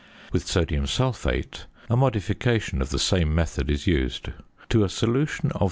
[0.31, 4.29] With sodium sulphate, a modification of the same method is used.
[4.69, 5.59] To a solution of 3.